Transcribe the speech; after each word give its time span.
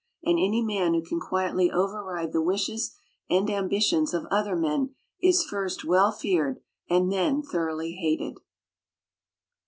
And 0.23 0.39
any 0.39 0.63
man 0.63 0.95
who 0.95 1.03
can 1.03 1.19
quietly 1.19 1.69
override 1.69 2.33
the 2.33 2.41
wishes 2.41 2.95
and 3.29 3.47
ambitions 3.51 4.15
of 4.15 4.25
other 4.31 4.55
men 4.55 4.95
is 5.21 5.45
first 5.45 5.85
well 5.85 6.11
feared, 6.11 6.59
and 6.89 7.11
then 7.11 7.43
thoroughly 7.43 7.91
hated. 7.91 8.39